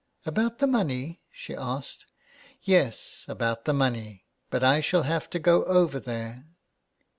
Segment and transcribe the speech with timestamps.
[0.25, 1.87] "About the money?" she said."
[2.63, 4.25] Yes, about the money.
[4.49, 6.47] But I shall have to go over there.